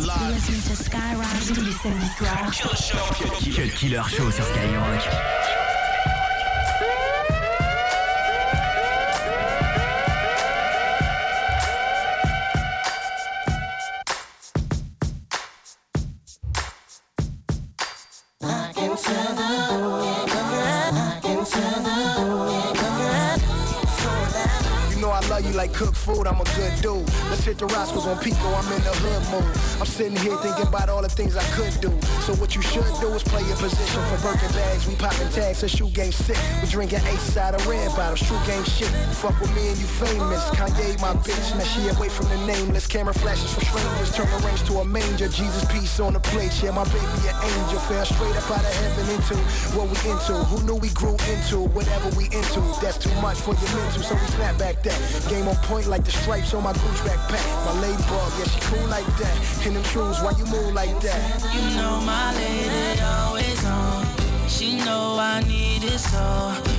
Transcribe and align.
alive. 0.00 0.40
Tous. 1.46 1.70
Killer 2.18 2.76
Show. 2.76 3.76
Killer 3.76 4.02
Show 4.08 4.30
sur 4.30 4.44
Skyrock? 4.44 5.69
Cooked 25.80 25.96
food, 25.96 26.26
I'm 26.26 26.38
a 26.38 26.44
good 26.60 26.76
dude. 26.84 27.08
Let's 27.32 27.42
hit 27.42 27.56
the 27.56 27.64
Roscoe's 27.64 28.04
on 28.04 28.18
Pico, 28.20 28.52
I'm 28.52 28.68
in 28.76 28.84
the 28.84 28.92
hood 29.00 29.24
mood. 29.32 29.48
I'm 29.80 29.88
sitting 29.88 30.16
here 30.20 30.36
thinking 30.44 30.68
about 30.68 30.90
all 30.90 31.00
the 31.00 31.08
things 31.08 31.36
I 31.40 31.46
could 31.56 31.72
do. 31.80 31.88
So 32.28 32.36
what 32.36 32.54
you 32.54 32.60
should 32.60 32.84
do 33.00 33.08
is 33.16 33.22
play 33.24 33.40
your 33.48 33.56
position 33.56 34.04
for 34.12 34.20
Birkin 34.20 34.52
bags. 34.52 34.84
We 34.86 34.94
popping 34.96 35.32
tags, 35.32 35.62
and 35.64 35.72
shoe 35.72 35.88
game 35.88 36.12
sick. 36.12 36.36
We 36.60 36.68
drinking 36.68 37.00
ace 37.08 37.32
side 37.32 37.54
of 37.54 37.64
red 37.66 37.88
bottles, 37.96 38.20
true 38.20 38.36
game 38.44 38.64
shit. 38.64 38.92
Fuck 39.24 39.40
with 39.40 39.48
me 39.56 39.72
and 39.72 39.78
you 39.80 39.88
famous. 39.88 40.44
Kanye 40.52 41.00
my 41.00 41.16
bitch, 41.24 41.48
now 41.56 41.64
she 41.64 41.88
away 41.88 42.10
from 42.12 42.28
the 42.28 42.36
nameless. 42.44 42.86
Camera 42.86 43.14
flashes 43.14 43.48
from 43.54 43.64
strangers, 43.64 44.12
turn 44.12 44.28
the 44.36 44.40
range 44.44 44.62
to 44.68 44.80
a 44.80 44.84
manger. 44.84 45.28
Jesus 45.32 45.64
peace 45.72 45.98
on 45.98 46.12
the 46.12 46.20
plate, 46.20 46.52
yeah, 46.60 46.76
my 46.76 46.84
baby 46.92 47.24
an 47.24 47.40
angel. 47.40 47.80
Fell 47.88 48.04
straight 48.04 48.36
up 48.36 48.50
out 48.52 48.60
of 48.60 48.74
heaven 48.84 49.16
into 49.16 49.34
what 49.72 49.88
we 49.88 49.96
into. 50.12 50.36
Who 50.52 50.60
knew 50.68 50.76
we 50.76 50.90
grew 50.92 51.16
into 51.32 51.72
whatever 51.72 52.12
we 52.20 52.28
into? 52.36 52.60
That's 52.84 53.00
too 53.00 53.14
much 53.24 53.40
for 53.40 53.56
your 53.56 53.72
mental, 53.80 54.04
so 54.04 54.12
we 54.12 54.28
snap 54.36 54.58
back 54.60 54.82
that. 54.84 55.00
Game 55.32 55.48
on 55.48 55.56
point 55.70 55.86
like 55.86 56.04
the 56.04 56.10
stripes 56.10 56.52
on 56.52 56.64
my 56.64 56.72
Gucci 56.72 57.02
backpack. 57.06 57.46
My 57.64 57.80
ladybug, 57.80 58.30
yeah, 58.38 58.48
she 58.52 58.60
cool 58.68 58.86
like 58.88 59.06
that. 59.22 59.36
In 59.64 59.74
them 59.74 59.84
shoes, 59.84 60.18
why 60.20 60.32
you 60.36 60.44
move 60.46 60.74
like 60.74 60.98
that? 61.00 61.20
You 61.54 61.62
know 61.76 62.00
my 62.00 62.34
lady 62.34 63.00
always 63.00 63.64
on. 63.64 64.04
She 64.48 64.76
know 64.84 65.16
I 65.16 65.40
need 65.46 65.84
it 65.84 66.00
so. 66.00 66.26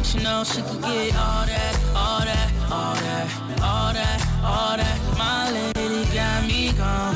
She 0.03 0.17
know 0.21 0.43
she 0.43 0.61
could 0.61 0.81
get 0.81 1.15
all 1.15 1.45
that, 1.47 1.73
all 1.95 2.23
that, 2.29 2.47
all 2.69 2.95
that, 3.07 3.27
all 3.63 3.93
that, 3.93 4.19
all 4.43 4.75
that. 4.75 4.97
My 5.17 5.49
lady 5.55 6.03
got 6.13 6.45
me 6.45 6.73
gone. 6.73 7.15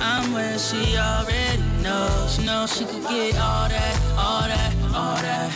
I'm 0.00 0.30
where 0.34 0.58
she 0.58 0.98
already 0.98 1.62
knows. 1.82 2.34
She 2.34 2.44
know 2.44 2.66
she 2.66 2.84
could 2.84 3.02
get 3.08 3.38
all 3.38 3.68
that, 3.74 3.94
all 4.18 4.46
that, 4.52 4.70
all 4.92 5.16
that. 5.26 5.50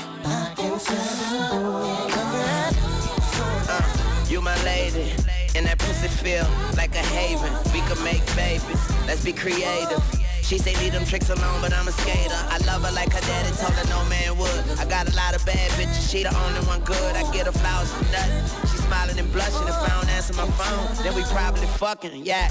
Uh, 3.71 4.25
you 4.29 4.41
my 4.41 4.57
lady, 4.65 5.13
and 5.55 5.67
that 5.67 5.79
pussy 5.79 6.09
feel 6.09 6.47
like 6.77 6.95
a 6.95 7.05
haven. 7.15 7.53
We 7.73 7.81
could 7.89 8.03
make 8.03 8.25
babies, 8.37 8.83
let's 9.07 9.25
be 9.25 9.33
creative. 9.33 10.03
She 10.43 10.57
say 10.57 10.75
leave 10.77 10.93
them 10.93 11.05
tricks 11.05 11.29
alone, 11.29 11.61
but 11.61 11.75
I'm 11.75 11.87
a 11.89 11.93
skater. 11.93 12.41
I 12.49 12.57
love 12.65 12.83
her 12.83 12.93
like 12.93 13.13
her 13.13 13.21
daddy 13.21 13.55
told 13.57 13.75
her 13.75 13.87
no 13.91 14.01
man 14.09 14.39
would. 14.39 14.79
I 14.81 14.87
got 14.89 15.07
a 15.07 15.15
lot 15.15 15.37
of 15.37 15.45
bad 15.45 15.71
bitches, 15.73 16.11
she 16.11 16.23
the 16.23 16.35
only 16.35 16.61
one 16.65 16.81
good. 16.81 17.17
I 17.17 17.23
get 17.33 17.45
her 17.45 17.53
flowers 17.53 17.93
for 17.93 18.05
nothing. 18.09 18.69
She 18.71 18.79
smiling 18.79 19.19
and 19.19 19.31
blushing 19.31 19.69
if 19.69 19.77
I 19.77 19.89
don't 19.89 20.09
answer 20.09 20.33
my 20.33 20.49
phone. 20.57 21.05
Then 21.05 21.15
we 21.15 21.23
probably 21.25 21.67
fucking, 21.77 22.25
yeah. 22.25 22.49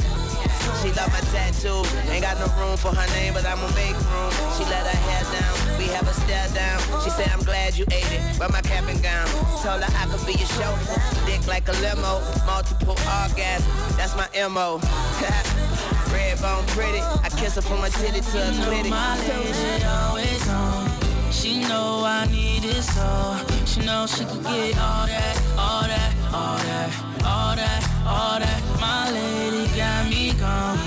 She 0.82 0.92
love 0.94 1.12
my 1.12 1.22
tattoo. 1.32 1.84
ain't 2.12 2.24
got 2.24 2.38
no 2.40 2.48
room 2.60 2.78
for 2.78 2.94
her 2.94 3.08
name, 3.16 3.34
but 3.34 3.46
I'ma 3.46 3.68
make 3.76 3.98
room. 4.12 4.32
She 4.56 4.64
let 4.66 4.86
her 4.86 5.00
hair 5.08 5.24
down, 5.34 5.54
we 5.80 5.86
have 5.96 6.08
a 6.08 6.14
stare 6.14 6.50
down. 6.54 6.80
She 7.04 7.10
said 7.10 7.30
I'm 7.30 7.44
glad 7.44 7.78
you 7.78 7.86
ate 7.92 8.12
it, 8.12 8.22
but 8.40 8.52
my 8.52 8.62
cap 8.62 8.86
and 8.88 9.02
gown. 9.02 9.28
Told 9.64 9.84
her 9.84 9.92
I 9.98 10.06
could 10.12 10.26
be 10.26 10.34
your 10.34 10.50
chauffeur, 10.58 11.00
dick 11.26 11.46
like 11.48 11.68
a 11.68 11.76
limo, 11.84 12.22
multiple 12.46 12.96
orgasms. 12.96 13.98
That's 13.98 14.16
my 14.16 14.28
mo. 14.48 14.80
Red 16.14 16.40
bone 16.42 16.66
pretty, 16.68 17.02
I 17.02 17.30
kiss 17.36 17.56
her 17.56 17.62
from 17.62 17.82
my 17.82 17.90
titty 17.90 18.22
to 18.22 18.38
know 18.38 18.68
clitty. 18.68 18.90
my 18.90 19.18
lady 19.28 19.84
always 19.84 20.48
on. 20.50 20.90
She 21.32 21.60
know 21.60 22.04
I 22.06 22.26
need 22.32 22.64
it 22.64 22.82
so. 22.82 23.38
She 23.66 23.82
know 23.82 24.08
she 24.08 24.24
could 24.26 24.44
get 24.44 24.78
all 24.80 25.06
that, 25.06 25.36
all 25.58 25.84
that, 25.84 26.14
all 26.34 26.58
that, 26.58 27.17
all 27.28 27.56
that, 27.56 27.82
all 28.06 28.40
that. 28.40 28.62
My 28.80 29.12
lady 29.12 29.68
got 29.76 30.10
me 30.10 30.34
gone. 30.40 30.80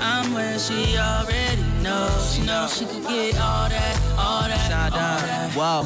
I'm 0.00 0.32
where 0.32 0.58
she 0.58 0.96
already 0.96 1.62
knows. 1.82 2.34
She 2.34 2.42
know 2.42 2.68
she 2.68 2.84
could 2.86 3.02
get 3.02 3.34
all 3.38 3.68
that, 3.68 3.94
all 4.16 4.46
that, 4.46 4.72
all 4.72 4.90
that. 4.90 5.52
Whoa. 5.58 5.82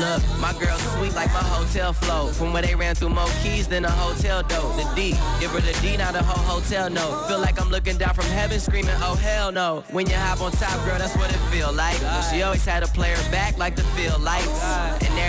Look, 0.00 0.22
my 0.38 0.52
girl 0.60 0.78
sweet 0.78 1.14
like 1.14 1.32
my 1.32 1.42
hotel 1.42 1.92
flow. 1.92 2.28
From 2.28 2.52
where 2.52 2.62
they 2.62 2.74
ran 2.74 2.94
through 2.94 3.10
more 3.10 3.28
keys 3.42 3.66
than 3.66 3.84
a 3.84 3.90
hotel 3.90 4.42
door. 4.42 4.72
The 4.76 4.84
D, 4.94 5.10
give 5.40 5.50
her 5.52 5.60
the 5.60 5.72
D, 5.80 5.96
now 5.96 6.12
the 6.12 6.22
whole 6.22 6.60
hotel 6.60 6.90
no. 6.90 7.24
Feel 7.26 7.40
like 7.40 7.60
I'm 7.60 7.70
looking 7.70 7.96
down 7.96 8.14
from 8.14 8.26
heaven, 8.26 8.60
screaming, 8.60 8.94
oh 8.98 9.14
hell 9.14 9.50
no. 9.50 9.82
When 9.90 10.06
you 10.08 10.16
hop 10.16 10.40
on 10.40 10.52
top, 10.52 10.84
girl, 10.84 10.98
that's 10.98 11.16
what 11.16 11.30
it 11.30 11.38
feel 11.50 11.72
like. 11.72 11.98
She 12.30 12.42
always 12.42 12.64
had 12.64 12.84
to 12.84 12.92
play 12.92 13.10
her 13.10 13.30
back 13.30 13.56
like 13.56 13.76
the 13.76 13.84
field 13.96 14.20
lights. 14.22 14.60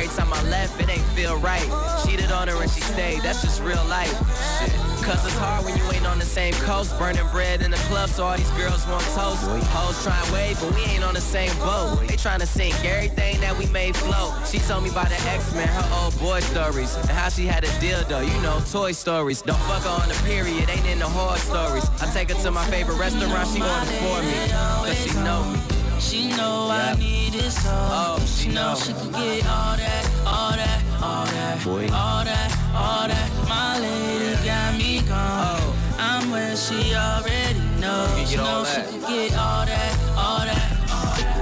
Every 0.10 0.24
time 0.24 0.34
I 0.34 0.50
left, 0.50 0.82
it 0.82 0.90
ain't 0.90 1.06
feel 1.14 1.38
right. 1.38 1.70
Cheated 2.04 2.32
on 2.32 2.48
her 2.48 2.60
and 2.60 2.72
she 2.72 2.82
stayed, 2.82 3.22
that's 3.22 3.44
just 3.44 3.62
real 3.62 3.84
life. 3.86 4.10
Shit. 4.58 4.72
Cause 5.06 5.24
it's 5.24 5.38
hard 5.38 5.64
when 5.64 5.78
you 5.78 5.84
ain't 5.92 6.08
on 6.08 6.18
the 6.18 6.26
same 6.26 6.54
coast. 6.66 6.98
Burning 6.98 7.28
bread 7.32 7.62
in 7.62 7.70
the 7.70 7.78
club, 7.90 8.10
so 8.10 8.26
all 8.26 8.36
these 8.36 8.50
girls 8.52 8.88
want 8.88 9.04
toast. 9.14 9.46
Hoes 9.70 10.04
try 10.04 10.20
and 10.20 10.34
wave, 10.34 10.60
but 10.60 10.74
we 10.74 10.82
ain't 10.82 11.04
on 11.04 11.14
the 11.14 11.22
same 11.22 11.56
boat. 11.60 12.00
They 12.08 12.16
trying 12.16 12.40
to 12.40 12.48
sink 12.48 12.74
everything 12.84 13.40
that 13.42 13.56
we 13.56 13.68
made 13.68 13.96
flow. 13.96 14.34
She 14.46 14.58
told 14.58 14.84
me 14.84 14.90
about 14.90 15.10
the 15.10 15.22
X-Men, 15.30 15.68
her 15.68 15.90
old 16.02 16.18
boy 16.20 16.40
stories. 16.40 16.96
And 16.96 17.10
how 17.10 17.30
she 17.30 17.46
had 17.46 17.64
a 17.64 17.72
dildo, 17.78 18.26
you 18.26 18.42
know, 18.42 18.60
toy 18.72 18.94
stories. 18.94 19.44
Don't 19.44 19.62
fuck 19.70 19.84
her 19.84 20.02
on 20.02 20.10
the 20.10 20.16
period, 20.26 20.68
ain't 20.70 20.88
in 20.88 20.98
the 20.98 21.08
horror 21.08 21.38
stories. 21.38 21.88
I 22.02 22.12
take 22.12 22.32
her 22.32 22.42
to 22.42 22.50
my 22.50 22.66
favorite 22.66 22.98
restaurant, 22.98 23.48
she 23.50 23.62
order 23.62 23.86
for 24.02 24.24
me. 24.24 24.50
Cause 24.90 25.04
she 25.04 25.14
know 25.22 25.44
me. 25.54 25.60
She 26.00 26.30
know 26.30 26.70
I 26.72 26.96
need 26.98 27.19
Oh, 27.42 28.20
she 28.26 28.44
she 28.44 28.50
know 28.50 28.74
know. 28.74 28.76
she 28.76 28.94
could 28.94 29.14
get 29.14 29.46
all 29.48 29.78
that, 29.78 30.06
all 30.26 30.52
that, 30.52 30.84
all 31.02 31.26
that, 31.26 31.64
Boy. 31.64 31.88
all 31.94 32.24
that, 32.24 32.50
all 32.76 33.08
that. 33.08 33.30
My 33.48 33.80
lady 33.80 34.36
got 34.46 34.78
me 34.78 35.02
gone. 35.08 35.58
Oh. 35.62 35.76
I'm 35.98 36.30
where 36.32 36.56
she 36.56 36.94
already 36.94 37.60
knows. 37.80 38.30
She 38.30 38.36
get 38.36 38.46
all 38.46 38.64
know 38.64 38.70
she 38.70 38.82
could 38.82 39.02
get 39.08 39.38
all 39.38 39.66
that, 39.66 40.00
all 40.18 40.46
that, 40.46 40.92
all 40.92 41.16
that. 41.16 41.40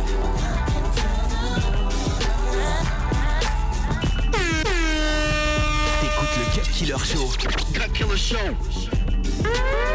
Killer 6.73 6.99
Show. 6.99 7.27
Cut 7.73 7.93
Killer 7.93 8.17
Show. 8.17 9.86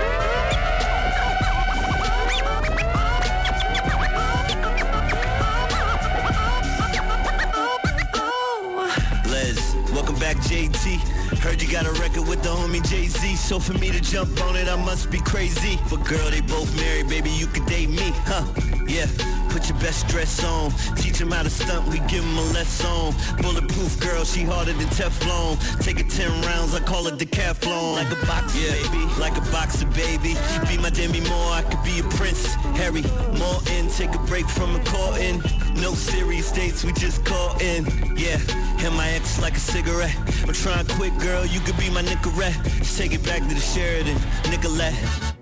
JT. 10.43 11.39
Heard 11.39 11.63
you 11.63 11.71
got 11.71 11.87
a 11.87 11.93
record 12.01 12.29
with 12.29 12.43
the 12.43 12.49
homie 12.49 12.83
Jay 12.89 13.07
Z. 13.07 13.37
So 13.37 13.59
for 13.59 13.75
me 13.75 13.91
to 13.91 14.01
jump 14.01 14.41
on 14.45 14.57
it, 14.57 14.69
I 14.69 14.77
must 14.77 15.11
be 15.11 15.21
crazy. 15.21 15.79
But 15.91 16.05
girl, 16.05 16.31
they 16.31 16.41
both 16.41 16.75
married, 16.77 17.09
baby, 17.09 17.31
you 17.31 17.47
could 17.47 17.67
date 17.67 17.91
me, 17.91 18.13
huh? 18.27 18.45
Yeah. 18.87 19.42
Put 19.53 19.69
your 19.69 19.79
best 19.81 20.09
dress 20.09 20.43
on. 20.43 20.71
Teach 20.97 21.21
him 21.21 21.31
how 21.31 21.43
to 21.43 21.51
stunt, 21.51 21.87
we 21.89 21.99
give 22.09 22.25
him 22.25 22.39
a 22.39 22.45
lesson. 22.53 23.15
Bulletproof 23.43 24.01
girl, 24.01 24.25
she 24.25 24.45
harder 24.45 24.73
than 24.73 24.89
Teflon. 24.89 25.59
Take 25.85 26.01
it 26.01 26.09
10 26.09 26.31
rounds, 26.41 26.75
I 26.75 26.81
call 26.81 27.07
it 27.07 27.19
decathlon. 27.19 27.97
Like 27.97 28.11
a 28.11 28.27
boxer, 28.27 28.59
baby. 28.59 29.05
Like 29.21 29.37
a 29.37 29.43
boxer, 29.53 29.85
baby. 29.89 30.37
Be 30.69 30.79
my 30.79 30.89
Demi 30.89 31.21
Moore, 31.21 31.53
I 31.53 31.63
could 31.69 31.85
be 31.85 32.01
a 32.01 32.05
prince. 32.17 32.55
Harry, 32.81 33.03
more 33.39 33.61
in, 33.77 33.89
take 33.89 34.15
a 34.15 34.19
break 34.21 34.49
from 34.49 34.75
a 34.75 34.83
courting. 34.87 35.43
No 35.75 35.93
serious 35.93 36.51
dates, 36.51 36.83
we 36.83 36.93
just 36.95 37.23
call 37.27 37.59
in. 37.61 37.85
Yeah, 38.17 38.41
and 38.79 38.95
my 38.97 39.11
ex 39.11 39.39
like 39.41 39.55
a 39.55 39.61
cigarette. 39.61 40.17
I'm 40.49 40.55
trying 40.55 40.87
to 40.87 40.95
quit, 40.95 41.17
girl, 41.19 41.45
you 41.45 41.61
could 41.61 41.77
be 41.77 41.91
my 41.91 42.03
Nicorette. 42.03 42.57
Just 42.79 42.97
take 42.97 43.13
it 43.13 43.23
back 43.23 43.41
to 43.41 43.55
the 43.55 43.61
Sheraton, 43.61 44.17
Nicolette. 44.51 45.42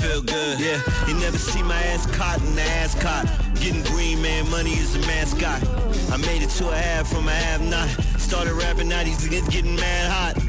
Feel 0.00 0.22
good, 0.22 0.60
yeah. 0.60 0.80
You 1.08 1.14
never 1.14 1.38
see 1.38 1.62
my 1.62 1.80
ass 1.90 2.06
caught 2.06 2.40
in 2.40 2.54
the 2.54 2.62
ass 2.62 2.94
caught. 2.94 3.26
Getting 3.56 3.82
green, 3.82 4.22
man, 4.22 4.48
money 4.48 4.74
is 4.74 4.94
a 4.94 5.00
mascot. 5.00 5.60
I 6.12 6.16
made 6.18 6.42
it 6.42 6.50
to 6.50 6.68
a 6.68 6.76
half 6.76 7.08
from 7.08 7.26
a 7.26 7.32
half 7.32 7.60
not. 7.60 7.88
Started 8.20 8.52
rapping, 8.54 8.88
now 8.88 9.02
these 9.02 9.26
niggas 9.26 9.50
getting 9.50 9.74
mad 9.74 10.10
hot. 10.10 10.48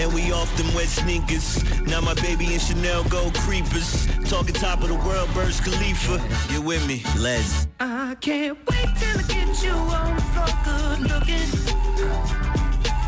and 0.00 0.14
we 0.14 0.32
off 0.32 0.54
them 0.56 0.72
wet 0.74 0.88
sneakers. 0.88 1.62
Now 1.82 2.00
my 2.00 2.14
baby 2.14 2.46
and 2.54 2.62
Chanel 2.62 3.04
go 3.04 3.30
creepers. 3.40 4.06
Talking 4.28 4.54
top 4.54 4.82
of 4.82 4.88
the 4.88 4.94
world, 4.94 5.28
Burj 5.34 5.60
Khalifa. 5.60 6.20
You 6.52 6.62
with 6.62 6.86
me? 6.86 7.02
Les. 7.18 7.66
I 7.80 8.16
can't 8.20 8.56
wait 8.70 8.88
till 8.96 9.18
I 9.18 9.22
get 9.28 9.62
you 9.62 9.72
on 9.72 10.16
the 10.16 10.22
floor, 10.32 10.46
good 10.64 11.00
looking. 11.10 11.48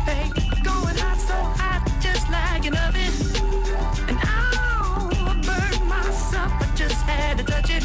Hey, 0.05 0.29
going 0.63 0.97
hot, 0.97 1.17
so 1.17 1.33
hot, 1.33 1.83
just 1.99 2.29
like 2.29 2.65
an 2.65 2.77
oven. 2.77 3.62
had 7.35 7.47
to 7.47 7.51
touch 7.51 7.69
it, 7.71 7.83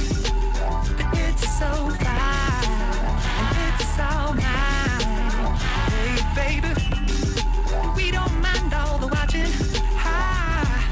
but 0.96 1.18
it's 1.18 1.58
so 1.58 1.70
fine 2.04 2.68
and 3.40 3.80
it's 3.80 3.98
all 3.98 4.34
mine, 4.34 5.56
hey 5.88 6.16
baby. 6.34 6.74
We 7.96 8.10
don't 8.10 8.40
mind 8.42 8.74
all 8.74 8.98
the 8.98 9.06
watching, 9.06 9.50
high. 9.96 10.84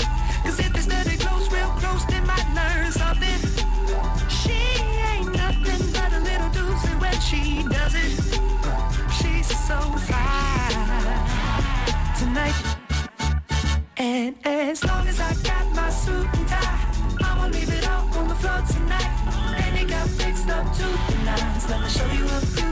If 0.47 0.57
they 0.73 0.81
study 0.81 1.17
close, 1.19 1.51
real 1.53 1.69
close, 1.81 2.05
they 2.07 2.21
might 2.21 2.49
learn 2.55 2.93
something. 2.93 3.41
She 4.31 4.59
ain't 5.13 5.33
nothing 5.35 5.93
but 5.93 6.13
a 6.15 6.21
little 6.21 6.51
doozy 6.57 7.01
when 7.01 7.21
she 7.21 7.63
does 7.69 7.95
it. 7.95 8.13
She's 9.19 9.49
so 9.67 9.79
fine 10.09 10.73
tonight. 12.19 12.76
Nines. 21.57 21.71
Let 21.71 21.81
me 21.81 21.89
show 21.89 22.07
you 22.13 22.25
a 22.25 22.66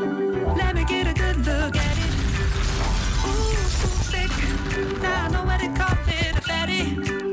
Let 0.00 0.74
me 0.74 0.84
get 0.86 1.06
a 1.06 1.12
good 1.12 1.36
look 1.44 1.76
at 1.76 1.98
it. 1.98 2.14
Ooh, 3.26 3.52
so 3.68 3.88
thick. 4.10 4.30
Now 5.02 5.24
I 5.24 5.28
know 5.28 5.44
what 5.44 5.60
they 5.60 5.68
call 5.68 5.94
it 6.08 6.38
a 6.38 6.40
fatty. 6.40 7.29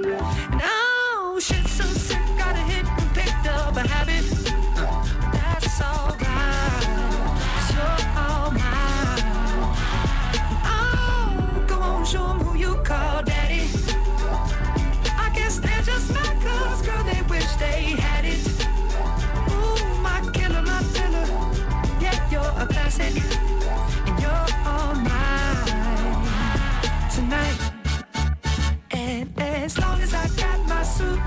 Got 30.97 31.26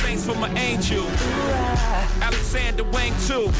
Saints 0.00 0.26
for 0.26 0.34
my 0.34 0.48
angel. 0.54 1.04
Alexander 2.20 2.84
Wang 2.84 3.12
too. 3.26 3.50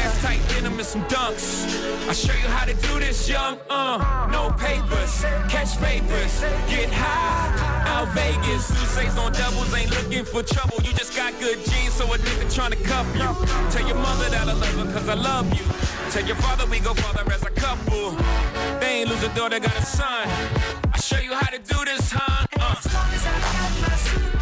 Ass 0.00 0.22
tight 0.22 0.40
denim 0.48 0.78
and 0.78 0.86
some 0.86 1.02
dunks. 1.04 1.64
I 2.08 2.12
show 2.12 2.34
you 2.34 2.48
how 2.48 2.64
to 2.64 2.74
do 2.74 2.98
this, 2.98 3.28
young. 3.28 3.58
Uh, 3.70 4.28
no 4.30 4.50
papers, 4.56 5.22
catch 5.48 5.78
papers, 5.80 6.40
get 6.68 6.90
high. 6.92 7.42
Out 7.86 8.08
Vegas, 8.14 8.66
Sousa's 8.66 9.16
on 9.18 9.32
doubles, 9.32 9.72
ain't 9.74 9.90
looking 9.90 10.24
for 10.24 10.42
trouble. 10.42 10.76
You 10.82 10.92
just 10.92 11.16
got 11.16 11.32
good 11.40 11.58
genes, 11.64 11.94
so 11.94 12.04
a 12.12 12.18
nigga 12.18 12.46
tryna 12.56 12.82
cuff 12.84 13.06
you. 13.14 13.28
Tell 13.70 13.86
your 13.86 13.96
mother 13.96 14.28
that 14.30 14.48
I 14.48 14.52
love 14.52 14.74
her, 14.74 14.92
cause 14.92 15.08
I 15.08 15.14
love 15.14 15.48
you. 15.54 15.64
Tell 16.10 16.26
your 16.26 16.36
father 16.36 16.66
we 16.66 16.80
go 16.80 16.92
father 16.94 17.30
as 17.32 17.42
a 17.42 17.50
couple. 17.50 18.12
They 18.80 19.00
ain't 19.00 19.10
lose 19.10 19.22
a 19.22 19.34
daughter, 19.34 19.58
got 19.60 19.76
a 19.78 19.84
son. 19.84 20.28
I 20.92 20.98
show 20.98 21.18
you 21.18 21.34
how 21.34 21.50
to 21.50 21.58
do 21.58 21.84
this, 21.84 22.10
huh? 22.12 22.46
Uh. 22.58 22.74
As 22.78 22.92
long 22.92 23.10
as 23.14 23.26
I 23.26 23.32
got 23.40 23.90
my 23.90 23.96
suit 23.96 24.41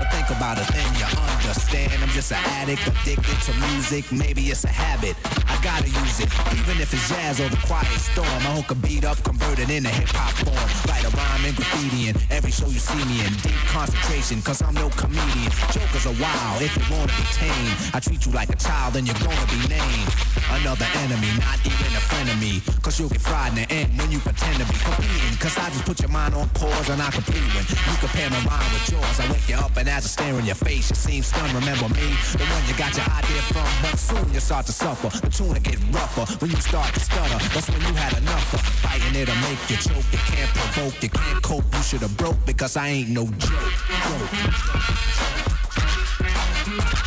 Think 0.21 0.37
about 0.37 0.59
it, 0.59 0.67
then 0.67 0.85
you 0.99 1.05
understand. 1.05 1.91
I'm 1.99 2.09
just 2.09 2.31
an 2.31 2.37
addict, 2.43 2.85
addicted 2.85 3.41
to 3.41 3.53
music. 3.71 4.11
Maybe 4.11 4.51
it's 4.51 4.63
a 4.65 4.67
habit. 4.67 5.15
Gotta 5.61 5.89
use 5.89 6.19
it, 6.19 6.29
even 6.57 6.81
if 6.81 6.91
it's 6.91 7.07
jazz 7.07 7.39
or 7.39 7.47
the 7.47 7.61
quiet 7.67 7.85
storm. 8.01 8.25
I 8.27 8.57
hook 8.57 8.71
a 8.71 8.75
beat 8.75 9.05
up, 9.05 9.21
convert 9.23 9.59
it 9.59 9.69
into 9.69 9.89
hip 9.89 10.09
hop 10.09 10.33
form. 10.41 10.57
Write 10.89 11.05
a 11.05 11.13
rhyme 11.13 11.45
and 11.45 11.55
graffiti 11.55 12.09
in 12.09 12.17
every 12.31 12.49
show 12.49 12.65
you 12.65 12.81
see 12.81 12.97
me 13.05 13.21
in. 13.21 13.31
Deep 13.45 13.61
concentration, 13.69 14.41
cause 14.41 14.61
I'm 14.61 14.73
no 14.73 14.89
comedian. 14.97 15.53
Jokers 15.69 16.09
are 16.09 16.17
wild 16.17 16.65
if 16.65 16.73
you 16.73 16.83
wanna 16.89 17.13
be 17.13 17.25
tame. 17.37 17.75
I 17.93 17.99
treat 18.01 18.25
you 18.25 18.31
like 18.33 18.49
a 18.49 18.57
child 18.57 18.97
and 18.97 19.05
you're 19.05 19.21
gonna 19.21 19.47
be 19.53 19.61
named. 19.69 20.09
Another 20.49 20.89
enemy, 21.05 21.29
not 21.37 21.61
even 21.61 21.93
a 21.93 22.03
friend 22.09 22.27
of 22.29 22.41
me. 22.41 22.57
Cause 22.81 22.97
you'll 22.99 23.13
get 23.13 23.21
fried 23.21 23.53
in 23.53 23.61
the 23.61 23.67
end 23.69 23.93
when 24.01 24.09
you 24.11 24.17
pretend 24.17 24.57
to 24.57 24.65
be 24.65 24.77
competing. 24.81 25.37
Cause 25.37 25.55
I 25.61 25.69
just 25.69 25.85
put 25.85 26.01
your 26.01 26.09
mind 26.09 26.33
on 26.33 26.49
pause 26.57 26.89
and 26.89 27.01
I 27.01 27.13
complete 27.13 27.45
when 27.53 27.65
you 27.69 27.95
compare 28.01 28.29
my 28.33 28.41
mind 28.49 28.65
with 28.73 28.89
yours. 28.89 29.17
I 29.21 29.29
wake 29.29 29.45
you 29.45 29.61
up 29.61 29.77
and 29.77 29.87
as 29.87 30.05
I 30.05 30.09
stare 30.09 30.35
in 30.41 30.45
your 30.45 30.57
face, 30.57 30.89
you 30.89 30.97
seem 30.97 31.21
stunned. 31.21 31.53
Remember 31.53 31.85
me, 31.93 32.17
the 32.33 32.49
one 32.49 32.65
you 32.65 32.73
got 32.81 32.97
your 32.97 33.05
idea 33.13 33.41
from. 33.53 33.69
But 33.85 34.01
soon 34.01 34.25
you 34.33 34.41
start 34.41 34.65
to 34.65 34.73
suffer. 34.73 35.13
The 35.21 35.29
tune 35.29 35.50
will 35.51 35.59
get 35.61 35.77
rougher 35.91 36.25
when 36.39 36.51
you 36.51 36.57
start 36.57 36.93
to 36.93 36.99
stutter. 36.99 37.37
That's 37.53 37.69
when 37.69 37.81
you 37.81 37.93
had 37.93 38.17
enough 38.17 38.53
of 38.53 38.61
fighting 38.61 39.15
it'll 39.19 39.35
make 39.35 39.59
you 39.69 39.77
choke. 39.77 40.05
You 40.11 40.19
can't 40.19 40.49
provoke, 40.49 41.03
you 41.03 41.09
can't 41.09 41.43
cope. 41.43 41.65
You 41.73 41.81
should 41.83 42.01
have 42.01 42.15
broke 42.17 42.37
because 42.45 42.77
I 42.77 42.87
ain't 42.87 43.09
no 43.09 43.25
joke. 43.25 43.51
joke. 46.69 47.00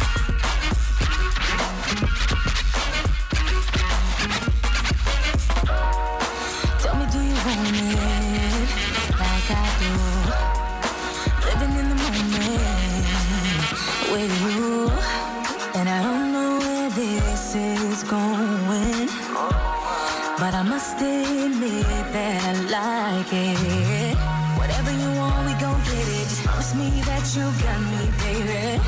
I 20.55 20.63
must 20.63 21.01
admit 21.03 21.85
that 22.13 22.45
I 22.45 22.53
like 22.77 23.33
it. 23.33 24.17
Whatever 24.57 24.93
you 24.93 25.11
want, 25.19 25.47
we 25.47 25.53
gon' 25.61 25.81
get 25.83 26.07
it. 26.19 26.29
Just 26.29 26.45
promise 26.45 26.73
me 26.77 26.91
that 27.09 27.25
you 27.35 27.43
got 27.65 27.81
me, 27.91 28.03
baby, 28.23 28.81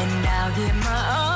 and 0.00 0.26
I'll 0.28 0.54
give 0.54 0.76
my 0.84 1.16
all. 1.18 1.35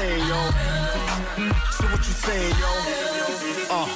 Saying, 0.00 0.26
yo? 0.30 0.40
What 1.92 2.02
you 2.08 2.14
saying, 2.26 2.54
yo? 2.62 2.72
Uh, 3.76 3.88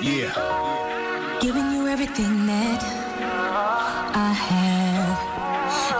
yeah. 0.00 1.38
Giving 1.40 1.68
you 1.74 1.82
everything 1.88 2.46
that 2.46 2.82
I 4.28 4.32
have, 4.48 5.18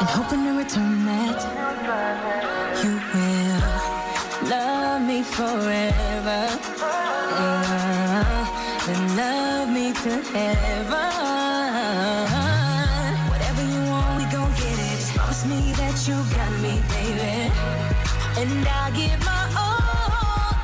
and 0.00 0.08
hoping 0.16 0.42
to 0.46 0.52
return 0.62 1.04
that 1.10 1.40
you 2.82 2.92
will 3.12 3.60
love 4.54 5.02
me 5.10 5.22
forever, 5.22 6.42
uh, 7.42 8.34
then 8.86 9.02
love 9.16 9.68
me 9.76 9.92
to 10.04 10.12
heaven. 10.32 11.09
Do. 18.40 18.66
I 18.66 18.90
give 18.92 19.20
my 19.24 19.42
all, 19.54 20.56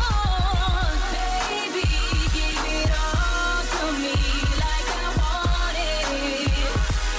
all, 0.00 0.96
baby. 1.12 1.84
Give 2.32 2.64
it 2.80 2.90
all 2.96 3.60
to 3.72 3.84
me, 4.00 4.16
like 4.62 4.88
I 4.96 5.06
want 5.20 5.76
it, 5.76 6.08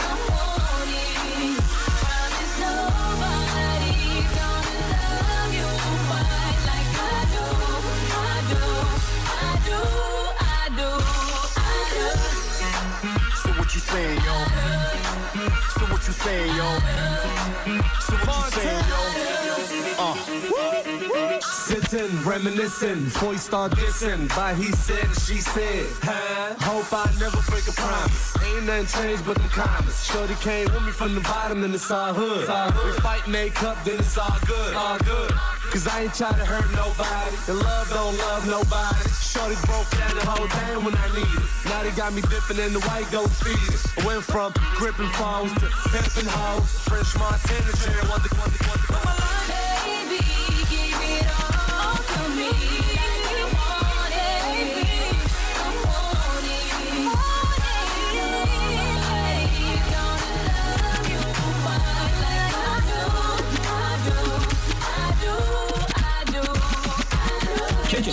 I 0.01 0.13
want 0.29 0.89
it. 0.89 1.61
Promise 2.01 2.55
nobody's 2.63 4.29
gonna 4.33 4.77
love 5.29 5.53
you 5.53 5.69
so 5.77 6.17
like 6.69 6.91
I 6.97 7.21
do, 7.33 7.45
I 8.17 8.37
do, 8.49 8.61
I 9.29 9.53
do, 9.69 10.89
I 11.61 11.81
do. 11.93 12.07
So 13.41 13.49
what 13.59 13.69
you 13.75 13.81
saying, 13.81 14.19
yo? 14.25 14.37
So 15.77 15.83
what 15.91 16.01
you 16.07 16.13
saying, 16.13 16.51
yo? 16.57 16.69
So 18.07 18.13
what 18.25 18.37
you 18.45 18.61
saying, 18.61 18.85
yo? 18.89 19.52
Reminiscing, 22.25 23.03
you 23.03 23.37
start 23.37 23.73
dissing. 23.73 24.29
By 24.33 24.53
he 24.53 24.71
said 24.71 25.11
she 25.19 25.43
said. 25.43 25.85
Huh? 26.01 26.55
Hope 26.59 26.87
I 26.91 27.11
never 27.19 27.35
break 27.51 27.67
a 27.67 27.75
promise. 27.75 28.31
Ain't 28.39 28.63
nothing 28.63 28.87
changed 28.87 29.25
but 29.25 29.35
the 29.35 29.49
comments. 29.51 30.07
Shorty 30.07 30.35
came 30.39 30.71
with 30.71 30.83
me 30.83 30.91
from 30.91 31.15
the 31.15 31.21
bottom, 31.21 31.63
and 31.65 31.75
it's 31.75 31.91
all 31.91 32.13
hood. 32.13 32.47
We 32.47 32.91
fight, 33.01 33.27
make 33.27 33.61
up, 33.63 33.75
then 33.83 33.99
it's 33.99 34.17
all 34.17 34.39
good. 34.47 34.73
All 34.73 34.97
good. 34.99 35.31
Cause 35.67 35.85
I 35.87 36.07
ain't 36.07 36.13
trying 36.13 36.39
to 36.39 36.45
hurt 36.47 36.69
nobody. 36.71 37.35
And 37.51 37.59
love 37.59 37.89
don't 37.91 38.15
love 38.15 38.47
nobody. 38.47 39.03
Shorty 39.19 39.59
broke 39.67 39.89
down 39.91 40.15
the 40.15 40.23
whole 40.23 40.47
thing 40.47 40.79
when 40.79 40.95
I 40.95 41.07
needed. 41.11 41.43
Now 41.67 41.83
they 41.83 41.91
got 41.91 42.13
me 42.13 42.21
dipping 42.31 42.63
in 42.63 42.71
the 42.71 42.79
white 42.87 43.09
gold 43.11 43.31
speeding. 43.35 43.79
I 43.99 44.07
went 44.07 44.23
from 44.23 44.55
gripping 44.79 45.11
phones 45.19 45.51
to 45.59 45.67
pimping 45.91 46.31
hoes. 46.31 46.71
French 46.87 47.11
Montana, 47.19 47.71
Jerry, 47.83 47.99
wonder, 48.07 48.31
wonder, 48.39 48.61
wonder, 48.63 48.87
wonder. 48.95 49.23
Baby, 49.43 49.75
give 49.75 49.82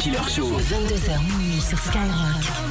Killer 0.01 0.19
Show. 0.31 0.59
22h 0.59 1.21
minuit 1.29 1.61
sur 1.61 1.79
Skyrock. 1.79 2.71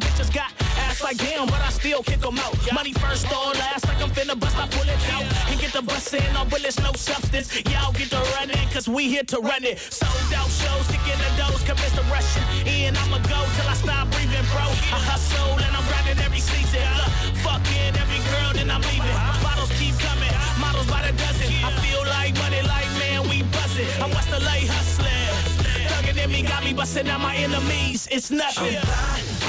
Bitches 0.00 0.32
got 0.34 0.50
ass 0.86 1.02
like 1.02 1.16
damn, 1.18 1.46
but 1.46 1.60
I 1.60 1.70
still 1.70 2.02
kick 2.02 2.20
them 2.20 2.38
out. 2.38 2.54
Money 2.72 2.92
first 2.94 3.26
or 3.26 3.52
last, 3.54 3.86
like 3.86 4.00
I'm 4.02 4.10
finna 4.10 4.38
bust, 4.38 4.56
I 4.56 4.66
pull 4.68 4.88
it 4.88 5.02
out. 5.12 5.24
And 5.50 5.60
get 5.60 5.72
the 5.72 5.82
bus 5.82 6.12
in, 6.14 6.32
no 6.32 6.44
bullets, 6.44 6.78
no 6.80 6.92
substance. 6.92 7.48
Y'all 7.70 7.92
get 7.92 8.10
the 8.10 8.22
running, 8.36 8.66
cause 8.72 8.88
we 8.88 9.08
here 9.08 9.24
to 9.24 9.38
run 9.40 9.64
it. 9.64 9.78
Sold 9.78 10.32
out 10.34 10.48
shows, 10.48 10.86
kicking 10.88 11.20
the 11.20 11.30
doors, 11.38 11.62
commence 11.62 11.94
the 11.94 12.04
rushing. 12.10 12.44
In, 12.66 12.96
I'ma 12.96 13.18
go 13.28 13.40
till 13.56 13.68
I 13.68 13.74
stop 13.74 14.10
breathing, 14.10 14.46
bro. 14.52 14.66
I 14.96 14.98
hustle 15.10 15.58
and 15.60 15.72
I'm 15.76 15.84
grinding 15.86 16.18
every 16.24 16.40
season. 16.40 16.82
Look, 16.98 17.12
fucking 17.44 17.92
every 17.96 18.20
girl, 18.32 18.50
then 18.54 18.70
I'm 18.70 18.82
leaving. 18.82 19.16
Bottles 19.44 19.72
keep 19.78 19.94
coming, 19.98 20.32
models 20.58 20.88
by 20.88 21.02
the 21.06 21.12
dozen. 21.16 21.48
I 21.64 21.70
feel 21.84 22.02
like 22.08 22.34
money, 22.40 22.62
like 22.62 22.90
man, 22.98 23.28
we 23.28 23.42
buzzing. 23.54 23.90
I'm 24.02 24.10
West 24.10 24.30
LA 24.30 24.64
hustling. 24.66 25.60
Thugging 25.90 26.18
in 26.22 26.30
me, 26.30 26.42
got 26.42 26.64
me 26.64 26.72
busting 26.72 27.08
out 27.08 27.20
my 27.20 27.34
enemies. 27.36 28.08
It's 28.10 28.30
nothing. 28.30 28.78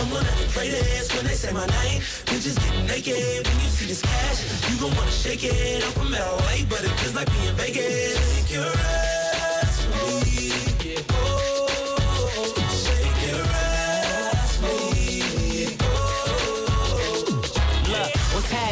I'm 0.02 0.10
one 0.10 0.26
of 0.26 0.36
the 0.40 0.52
greatest 0.58 1.16
when 1.16 1.28
they 1.28 1.36
say 1.36 1.52
my 1.54 1.68
name. 1.68 2.02
Bitches 2.26 2.58
get 2.58 2.74
naked 2.88 3.46
when 3.48 3.58
you 3.62 3.70
see 3.70 3.86
this 3.86 4.02
cash. 4.02 4.72
You 4.72 4.80
gon' 4.80 4.96
wanna 4.98 5.12
shake 5.12 5.44
it. 5.44 5.86
I'm 5.86 5.92
from 5.92 6.12
LA, 6.12 6.66
but 6.68 6.84
it 6.84 6.90
feels 6.98 7.14
like 7.14 7.30
being 7.32 7.54
Vegas. 7.54 8.18
Shake 8.34 8.52
your 8.52 8.66
ass 8.66 9.86
for 9.86 10.26
me. 10.26 10.98
Oh, 11.12 11.41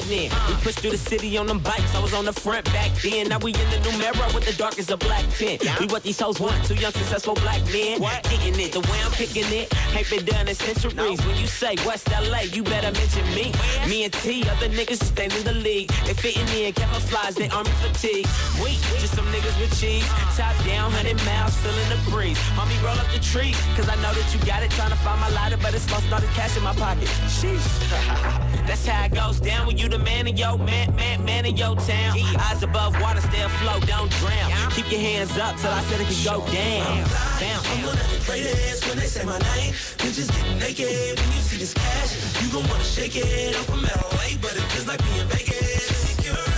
happening? 0.09 0.31
We 0.47 0.61
pushed 0.61 0.79
through 0.79 0.91
the 0.91 0.97
city 0.97 1.37
on 1.37 1.47
them 1.47 1.59
bikes. 1.59 1.95
I 1.95 2.01
was 2.01 2.13
on 2.13 2.25
the 2.25 2.33
front 2.33 2.65
back 2.65 2.91
then. 3.01 3.29
Now 3.29 3.39
we 3.39 3.53
in 3.53 3.69
the 3.69 3.79
new 3.79 3.97
mirror 3.97 4.27
with 4.33 4.45
the 4.45 4.53
darkest 4.53 4.91
of 4.91 4.99
black 4.99 5.25
tint. 5.37 5.63
We 5.79 5.87
what 5.87 6.03
these 6.03 6.19
hoes 6.19 6.39
want, 6.39 6.63
two 6.65 6.75
young 6.75 6.91
successful 6.91 7.35
black 7.35 7.61
men. 7.71 8.01
Kicking 8.23 8.59
it, 8.59 8.71
the 8.71 8.81
way 8.81 8.99
I'm 9.03 9.11
kicking 9.11 9.49
it. 9.51 9.73
Ain't 9.95 10.09
been 10.09 10.25
done 10.25 10.47
in 10.47 10.55
centuries. 10.55 11.19
When 11.25 11.37
you 11.37 11.47
say 11.47 11.75
West 11.85 12.09
LA, 12.09 12.41
you 12.53 12.63
better 12.63 12.91
mention 12.91 13.25
me. 13.35 13.51
Me 13.87 14.03
and 14.03 14.13
T, 14.13 14.47
other 14.49 14.69
niggas 14.69 14.99
just 14.99 15.13
staying 15.13 15.31
in 15.31 15.43
the 15.43 15.53
league. 15.53 15.89
They 16.05 16.13
fitting 16.13 16.47
in, 16.57 16.73
camouflage, 16.73 17.35
they 17.35 17.49
army 17.49 17.71
fatigue. 17.81 18.27
We 18.61 18.77
just 18.99 19.15
some 19.15 19.25
niggas 19.27 19.59
with 19.59 19.79
cheese. 19.79 20.07
Top 20.35 20.55
down, 20.65 20.91
100 20.91 21.15
miles, 21.25 21.55
feeling 21.57 21.89
the 21.89 21.99
breeze. 22.09 22.37
Homie, 22.57 22.81
roll 22.83 22.97
up 22.97 23.07
the 23.13 23.19
tree, 23.19 23.53
cause 23.75 23.87
I 23.89 23.95
know 24.01 24.13
that 24.13 24.27
you 24.33 24.39
got 24.45 24.63
it. 24.63 24.71
Trying 24.71 24.91
to 24.91 24.97
find 24.97 25.19
my 25.21 25.29
lighter, 25.29 25.57
but 25.57 25.73
it's 25.73 25.89
lost 25.91 26.11
all 26.11 26.19
the 26.19 26.27
cash 26.27 26.55
in 26.57 26.63
my 26.63 26.73
pocket. 26.73 27.07
Sheesh. 27.27 27.67
That's 28.67 28.85
how 28.85 29.05
it 29.05 29.13
goes 29.13 29.39
down 29.39 29.65
when 29.67 29.77
you 29.77 29.89
the 29.89 29.98
man 30.03 30.27
in 30.27 30.37
your 30.37 30.57
man, 30.57 30.95
man, 30.95 31.23
man 31.25 31.45
in 31.45 31.57
your 31.57 31.75
town. 31.75 32.17
Eyes 32.39 32.63
above 32.63 32.99
water, 33.01 33.21
stay 33.21 33.41
afloat, 33.41 33.85
don't 33.87 34.11
drown. 34.19 34.51
Keep 34.71 34.91
your 34.91 35.01
hands 35.01 35.37
up 35.37 35.57
till 35.57 35.71
I 35.71 35.81
said 35.83 36.01
it 36.01 36.07
could 36.07 36.23
go 36.23 36.39
down. 36.51 36.97
Down. 37.39 37.61
I'm 37.65 37.83
one 37.83 37.97
of 37.97 38.09
the 38.11 38.21
greatest 38.25 38.87
when 38.87 38.97
they 38.97 39.05
say 39.05 39.23
my 39.23 39.39
name. 39.39 39.73
Bitches 39.99 40.29
get 40.31 40.45
naked 40.59 41.19
when 41.19 41.29
you 41.33 41.41
see 41.41 41.57
this 41.57 41.73
cash. 41.73 42.41
You 42.41 42.51
gon' 42.51 42.67
wanna 42.69 42.83
shake 42.83 43.15
it. 43.15 43.55
I'm 43.57 43.63
from 43.63 43.81
LA, 43.81 44.37
but 44.41 44.53
it 44.55 44.65
feels 44.71 44.87
like 44.87 45.03
being 45.03 45.27
Vegas. 45.27 46.07
Shake 46.07 46.48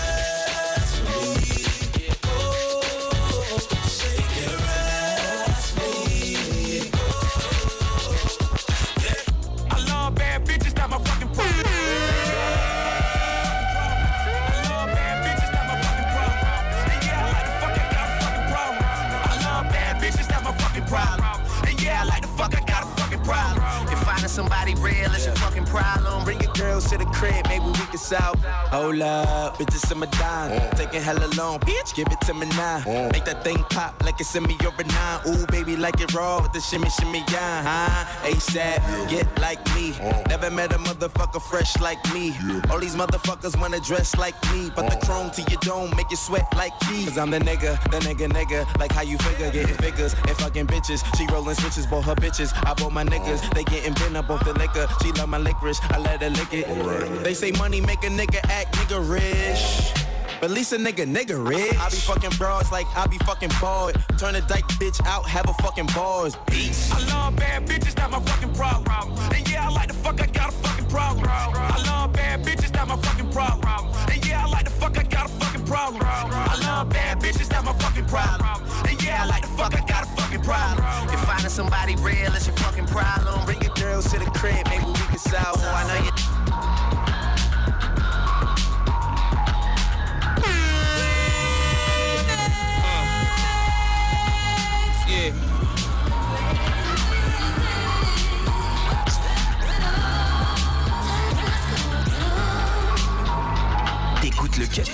hablar. 28.91 29.40
Up, 29.51 29.59
bitches 29.59 29.91
in 29.91 29.99
my 29.99 30.05
dime. 30.07 30.51
Taking 30.75 31.01
hella 31.01 31.27
long, 31.37 31.59
bitch, 31.59 31.93
give 31.95 32.07
it 32.07 32.21
to 32.21 32.33
me 32.33 32.47
now. 32.47 32.79
Mm. 32.79 33.11
Make 33.11 33.25
that 33.25 33.43
thing 33.43 33.57
pop 33.69 34.01
like 34.03 34.19
it's 34.19 34.35
in 34.35 34.43
me 34.43 34.57
a 34.61 34.83
nine. 34.83 35.19
Ooh, 35.27 35.45
baby, 35.47 35.75
like 35.75 35.99
it 36.01 36.13
raw 36.13 36.41
with 36.41 36.53
the 36.53 36.59
shimmy, 36.59 36.89
shimmy, 36.89 37.23
yeah. 37.31 37.63
Huh? 37.63 38.29
ASAP, 38.29 39.09
get 39.09 39.27
like 39.39 39.63
me. 39.75 39.91
Mm. 39.91 40.27
Never 40.27 40.49
met 40.51 40.73
a 40.73 40.77
motherfucker 40.77 41.41
fresh 41.41 41.79
like 41.79 42.01
me. 42.13 42.33
All 42.69 42.79
these 42.79 42.95
motherfuckers 42.95 43.59
wanna 43.59 43.79
dress 43.79 44.15
like 44.17 44.35
me. 44.51 44.71
But 44.75 44.89
the 44.89 44.97
mm. 44.97 45.05
chrome 45.05 45.31
to 45.31 45.41
your 45.49 45.59
dome 45.61 45.95
make 45.95 46.09
you 46.09 46.17
sweat 46.17 46.45
like 46.55 46.77
keys. 46.81 47.09
Cause 47.09 47.17
I'm 47.17 47.31
the 47.31 47.39
nigga, 47.39 47.81
the 47.91 47.99
nigga, 47.99 48.27
nigga. 48.31 48.79
Like 48.79 48.91
how 48.91 49.01
you 49.01 49.17
figure, 49.19 49.51
getting 49.51 49.75
figures 49.75 50.13
and 50.27 50.37
fucking 50.37 50.67
bitches. 50.67 51.01
She 51.17 51.25
rolling 51.27 51.55
switches, 51.55 51.85
bought 51.87 52.05
her 52.05 52.15
bitches. 52.15 52.51
I 52.65 52.73
bought 52.73 52.93
my 52.93 53.03
niggas, 53.03 53.41
they 53.53 53.63
getting 53.63 53.93
bent 53.93 54.15
up 54.15 54.29
off 54.29 54.43
the 54.45 54.53
liquor. 54.53 54.87
She 55.01 55.11
love 55.13 55.29
my 55.29 55.37
licorice, 55.37 55.79
I 55.89 55.97
let 55.99 56.21
her 56.21 56.29
lick 56.29 56.53
it. 56.53 57.23
They 57.23 57.33
say 57.33 57.51
money 57.51 57.81
make 57.81 58.03
a 58.03 58.07
nigga 58.09 58.39
act 58.49 58.75
nigga 58.75 59.09
rich. 59.41 59.93
But 60.39 60.49
at 60.49 60.55
least 60.55 60.73
a 60.73 60.77
nigga 60.77 61.05
nigga 61.05 61.37
rich. 61.37 61.77
I 61.77 61.89
be 61.89 61.97
fucking 61.97 62.31
broads 62.37 62.71
like 62.71 62.87
I 62.95 63.05
be 63.07 63.17
fucking 63.19 63.51
bored. 63.59 63.95
Turn 64.17 64.35
a 64.35 64.41
dyke 64.41 64.67
bitch 64.79 64.99
out, 65.05 65.27
have 65.27 65.47
a 65.47 65.53
fucking 65.61 65.87
bars. 65.87 66.35
Beats. 66.47 66.91
I 66.91 66.99
love 67.13 67.35
bad 67.35 67.67
bitches, 67.67 67.95
not 67.97 68.09
my 68.11 68.19
fucking 68.19 68.53
problem. 68.53 68.91
And 69.31 69.49
yeah, 69.51 69.67
I 69.67 69.69
like 69.69 69.89
the 69.89 69.93
fuck, 69.93 70.19
I 70.21 70.25
got 70.25 70.49
a 70.49 70.51
fucking 70.51 70.87
problem. 70.87 71.27
I 71.29 71.83
love 71.85 72.13
bad 72.13 72.43
bitches, 72.43 72.73
not 72.73 72.87
my 72.87 72.97
fucking 72.97 73.29
problem. 73.31 73.67
And 74.11 74.25
yeah, 74.25 74.43
I 74.43 74.49
like 74.49 74.65
the 74.65 74.71
fuck, 74.71 74.97
I 74.97 75.03
got 75.03 75.25
a 75.25 75.29
fucking 75.29 75.65
problem. 75.65 76.01
I 76.03 76.57
love 76.65 76.89
bad 76.89 77.19
bitches, 77.19 77.51
not 77.51 77.63
my 77.63 77.73
fucking 77.73 78.05
problem. 78.05 78.47
And 78.89 79.03
yeah, 79.03 79.23
I 79.23 79.25
like 79.25 79.43
the 79.43 79.53
fuck, 79.59 79.75
I 79.75 79.85
got 79.85 80.03
a 80.03 80.09
fucking 80.17 80.41
problem. 80.41 80.83
If 81.13 81.19
finding 81.21 81.49
somebody 81.49 81.95
real 81.97 82.33
is 82.33 82.47
your 82.47 82.55
fucking 82.57 82.87
problem, 82.87 83.45
bring 83.45 83.61
your 83.61 83.73
girls 83.75 84.09
to 84.11 84.17
the 84.17 84.25
crib, 84.31 84.65
maybe 84.69 84.85
we 84.85 85.05
can 85.13 85.19
solve. 85.19 85.61
Oh, 85.61 85.81
I 85.81 85.85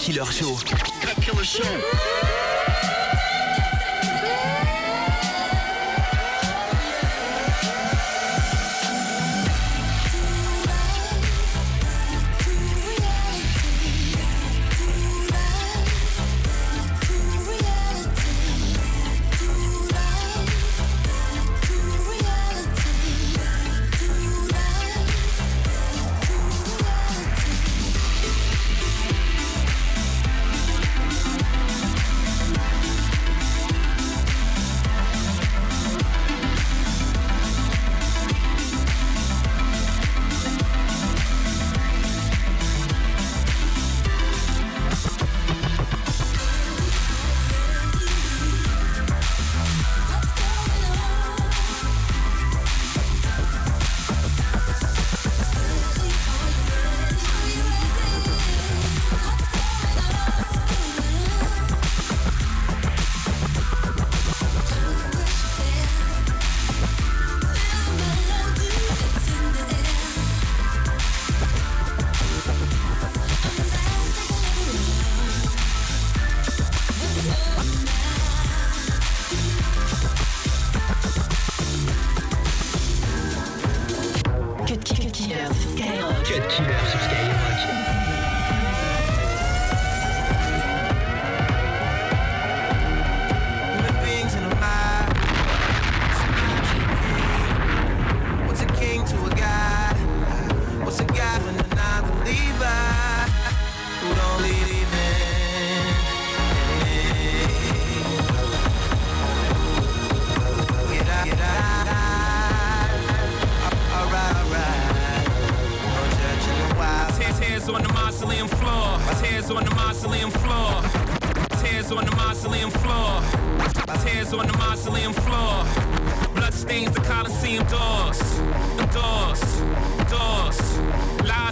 Killer 0.08 0.24
Show. 0.32 0.56
Cut 1.02 1.22
Killer 1.22 1.43
Show. 1.43 2.37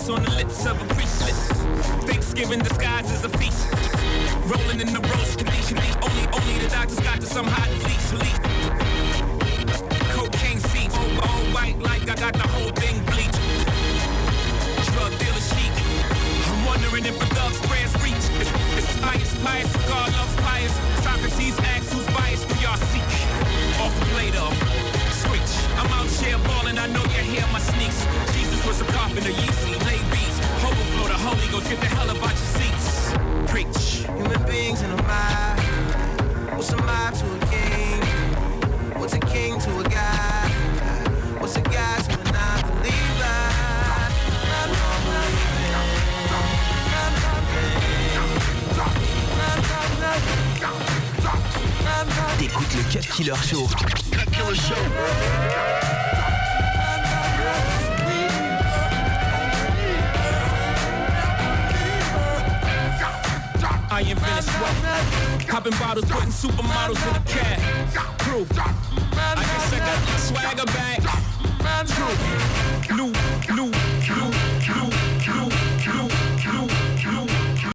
Lies 0.06 0.18
on 0.18 0.24
the 0.24 0.32
lips 0.36 0.66
of 0.68 0.80
a 0.82 0.94
priestless. 0.94 1.48
Thanksgiving 2.06 2.60
disguised 2.60 3.10
as 3.12 3.24
a 3.24 3.30
feast. 3.30 3.66
Rolling 4.46 4.80
in 4.80 4.94
the 4.94 5.00
roast 5.00 5.40
condition. 5.40 5.78
Only, 5.78 6.26
only 6.30 6.56
the 6.62 6.70
doctors 6.70 7.00
got 7.00 7.22
to 7.22 7.26
some 7.26 7.48
hot 7.48 7.70
fleece. 7.82 8.14
Leak. 8.14 8.38
Cocaine 10.14 10.60
seats. 10.60 10.96
All, 10.96 11.10
all 11.26 11.44
white 11.56 11.80
like 11.80 12.04
I 12.04 12.16
got 12.16 12.34
the 12.34 12.48
whole 12.54 12.70
thing 12.78 13.02
bleached. 13.10 13.42
Drug 14.94 15.12
dealer 15.18 15.46
chic. 15.54 15.74
I'm 15.74 16.66
wondering 16.66 17.06
if 17.06 17.18
a 17.18 17.26
thug's 17.34 17.60
prayers 17.66 17.94
reach. 18.06 18.26
It's, 18.42 18.52
it's 18.78 19.00
pious, 19.00 19.34
pious, 19.42 19.72
God 19.90 20.12
loves 20.14 20.36
pious. 20.46 20.74
Socrates 21.02 21.58
asks 21.74 21.94
who's 21.94 22.08
biased, 22.14 22.48
do 22.50 22.56
y'all 22.62 22.78
seek? 22.94 23.10
Off 23.82 23.96
Plato. 24.14 24.54
Switch. 25.24 25.54
I'm 25.82 25.90
out 25.98 26.10
here 26.22 26.38
balling, 26.46 26.78
I 26.78 26.86
know 26.94 27.04
you 27.16 27.24
hear 27.26 27.48
my 27.52 27.60
sneaks. 27.60 28.35
was 28.68 28.82
a 28.82 28.86
cop 28.86 29.10
in 29.12 29.24
the 29.24 29.30
and 29.30 29.86
lay 29.86 30.00
beats. 30.10 30.40
Hope 30.64 30.74
for 30.98 31.08
the 31.08 31.14
Holy 31.14 31.48
Ghost, 31.52 31.70
get 31.70 31.80
the 31.80 31.88
hell 31.88 32.10
up 32.10 32.18
out 32.18 32.30
your 32.30 32.52
seats. 32.58 33.14
Preach. 33.52 34.06
Human 34.18 34.42
beings 34.46 34.82
in 34.82 34.92
a 34.92 34.98
mob. 35.04 35.60
What's 36.56 36.72
a 36.72 36.78
mob 36.78 37.14
to 37.14 37.26
a 37.26 37.40
king? 37.52 38.02
What's 39.00 39.14
a 39.14 39.20
king 39.20 39.60
to 39.60 39.80
a 39.80 39.84
god? 39.84 40.52
What's 41.40 41.56
a 41.58 41.62
god 41.62 42.00
to 42.06 42.20
a 42.20 42.24
non-believer? 42.34 43.38
Not 44.50 44.68
wrong, 44.74 45.04
not 45.14 45.30
even. 45.42 45.66
Not 51.86 52.42
le 52.42 52.48
Cut 52.92 53.06
Killer 53.14 53.36
Show. 53.36 53.68
Cut 54.12 54.32
Killer 54.32 54.56
Show. 54.56 56.05
I 63.96 64.02
invented 64.02 64.44
sweat. 64.44 65.48
Popping 65.48 65.72
bottles, 65.80 66.04
putting 66.12 66.28
supermodels 66.28 67.00
in 67.08 67.14
the 67.14 67.32
cab. 67.32 68.18
Proof. 68.18 68.52
I 68.52 69.36
guess 69.36 69.72
I 69.72 69.80
got 69.80 70.20
swagger 70.20 70.66
back. 70.66 71.00
Truth. 71.88 72.90
New, 72.92 73.14
new, 73.56 73.72
new 73.72 74.45